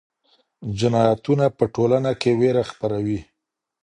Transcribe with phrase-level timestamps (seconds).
[0.79, 3.19] جنایتونه په ټولنه کې ویره خپروي.